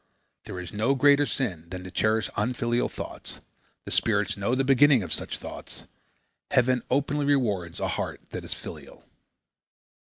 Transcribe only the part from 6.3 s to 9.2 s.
Heaven openly rewards a heart that is filial."